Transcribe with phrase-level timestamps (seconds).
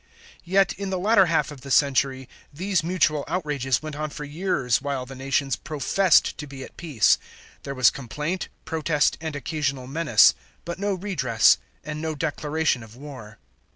[0.45, 4.81] Yet in the latter half of the century these mutual outrages went on for years
[4.81, 7.19] while the nations professed to be at peace.
[7.61, 10.33] There was complaint, protest, and occasional menace,
[10.65, 13.37] but no redress, and no declaration of war.